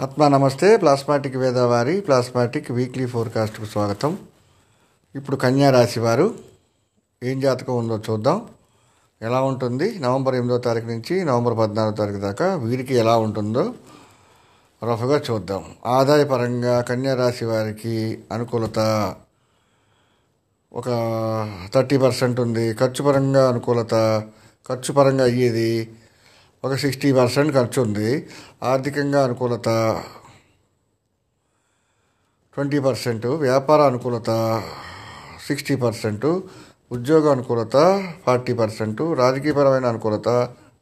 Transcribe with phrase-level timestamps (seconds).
[0.00, 4.18] ఆత్మ నమస్తే ప్లాస్మాటిక్ వేదవారి ప్లాస్మాటిక్ వీక్లీ ఫోర్కాస్ట్కు స్వాగతం.
[5.14, 6.34] ఇప్పుడు కన్యా రాశి వారు
[7.22, 8.48] ఏం జాతకం ఉందో చూద్దాం.
[9.22, 9.98] ఎలా ఉంటుంది?
[9.98, 13.74] నవంబర్ ఎనిమిదో తారీఖు నుంచి నవంబర్ పద్నాలుగో తారీఖు దాకా వీరికి ఎలా ఉంటుందో
[14.92, 15.64] రఫ్గా చూద్దాం.
[15.86, 18.78] ఆదాయపరంగా కన్యా రాశి వారికి అనుకూలత
[20.72, 20.88] ఒక
[21.74, 22.74] థర్టీ పర్సెంట్ ఉంది.
[22.74, 24.22] ఖర్చు పరంగా అనుకూలత
[24.68, 25.90] ఖర్చు పరంగా అయ్యేది
[26.64, 28.28] ఒక సిక్స్టీ పర్సెంట్ ఖర్చు ఉంది.
[28.62, 29.68] ఆర్థికంగా అనుకూలత
[32.54, 34.30] ట్వంటీ పర్సెంట్ వ్యాపార అనుకూలత
[35.46, 36.26] సిక్స్టీ పర్సెంట్
[36.92, 37.76] ఉద్యోగ అనుకూలత
[38.26, 40.28] ఫార్టీ పర్సెంట్ రాజకీయపరమైన అనుకూలత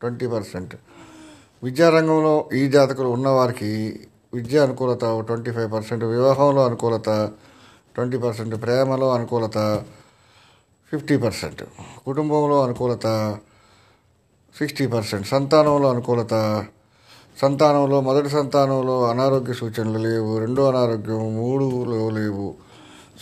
[0.00, 0.74] ట్వంటీ పర్సెంట్.
[1.62, 3.70] విద్యారంగంలో ఈ జాతకులు ఉన్నవారికి
[4.34, 7.08] విద్య అనుకూలత ట్వంటీ ఫైవ్ పర్సెంట్ వివాహంలో అనుకూలత
[7.94, 9.58] ట్వంటీ పర్సెంట్ ప్రేమలో అనుకూలత
[10.90, 11.62] ఫిఫ్టీ పర్సెంట్.
[12.06, 13.06] కుటుంబంలో అనుకూలత
[14.58, 15.26] సిక్స్టీ పర్సెంట్.
[15.26, 16.34] సంతానంలో అనుకూలత
[17.40, 22.54] సంతానంలో మొదటి సంతానంలో అనారోగ్య సూచనలు లేవు రెండో అనారోగ్యం మూడులో లేవు.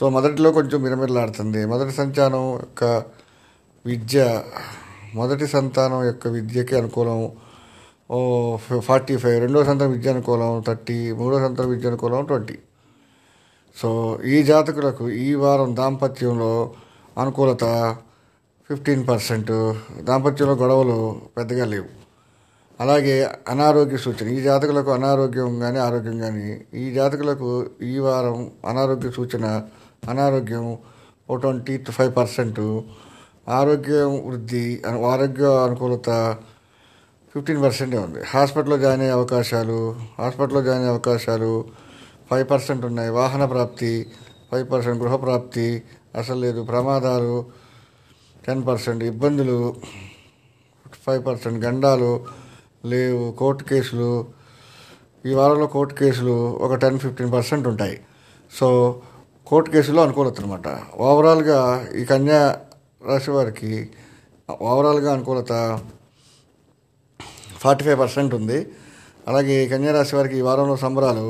[0.00, 1.66] సో మొదటిలో కొంచెం మిరమిరలాడుతుంది.
[1.66, 2.84] మొదటి సంతానం యొక్క
[3.86, 4.42] విద్య
[5.14, 7.32] మొదటి సంతానం యొక్క విద్యకి అనుకూలం
[8.10, 8.18] ఓ
[8.80, 12.58] ఫార్టీ ఫైవ్ రెండో సంతానం విద్య అనుకూలం థర్టీ మూడో సంతానం విద్య అనుకూలం ట్వంటీ.
[13.76, 13.88] సో
[14.24, 16.72] ఈ జాతకులకు ఈ వారం దాంపత్యంలో
[17.18, 17.64] అనుకూలత
[18.68, 19.74] ఫిఫ్టీన్ పర్సెంట్.
[20.00, 21.86] దాంపత్యంలో గొడవలు పెద్దగా లేవు.
[22.80, 29.62] అలాగే అనారోగ్య సూచన ఈ జాతకులకు అనారోగ్యం కానీ ఆరోగ్యం కానీ ఈ జాతకులకు ఈ వారం అనారోగ్య సూచన
[30.08, 30.78] అనారోగ్యం
[31.30, 32.80] ఓ ట్వంటీ టు ఫైవ్ పర్సెంట్.
[33.48, 36.36] ఆరోగ్యం వృద్ధి ఆరోగ్య అనుకూలత
[37.34, 38.20] ఫిఫ్టీన్ పర్సెంటే ఉంది.
[38.24, 41.64] హాస్పిటల్లో జాయిన్ అయ్యే అవకాశాలు హాస్పిటల్లో జాయిన్ అయ్యే అవకాశాలు
[42.30, 43.10] ఫైవ్ పర్సెంట్ ఉన్నాయి.
[43.10, 44.06] వాహన ప్రాప్తి
[44.52, 45.02] ఫైవ్ పర్సెంట్.
[45.02, 45.82] గృహ ప్రాప్తి
[46.18, 46.62] అసలు లేదు.
[46.62, 47.67] ప్రమాదాలు
[48.48, 49.58] టెన్ పర్సెంట్ ఇబ్బందులు
[51.04, 52.12] ఫైవ్ పర్సెంట్ గండాలు
[52.92, 54.10] లేవు కోర్టు కేసులు.
[55.28, 57.96] ఈ వారంలో కోర్టు కేసులు ఒక టెన్ ఫిఫ్టీన్ పర్సెంట్ ఉంటాయి.
[58.58, 58.66] సో
[59.50, 60.68] కోర్టు కేసులో అనుకూలత అనమాట
[61.06, 61.58] ఓవరాల్గా
[62.00, 62.40] ఈ కన్యా
[63.08, 63.70] రాశి వారికి
[64.70, 65.52] ఓవరాల్గా అనుకూలత
[67.62, 68.58] ఫార్టీ ఫైవ్ పర్సెంట్ ఉంది.
[69.28, 71.26] అలాగే కన్యా రాశి వారికి ఈ వారంలో సంబరాలు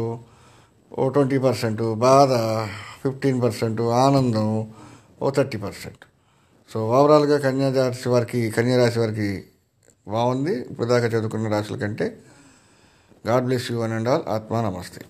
[0.99, 2.33] ఓ ట్వంటీ పర్సెంట్ బాధ
[3.03, 4.47] ఫిఫ్టీన్ పర్సెంట్ ఆనందం
[5.23, 6.03] ఓ థర్టీ పర్సెంట్
[6.73, 9.45] సో ఓవరాల్గా కన్యారాశి వారికి కన్యారాశి వారికి
[10.09, 10.55] బాగుంది.
[10.61, 12.19] ఇప్పుడు దాకా చదువుకున్న రాశుల కంటే
[13.29, 14.23] god bless you and all.
[14.29, 15.01] ఆత్మా నమస్తే.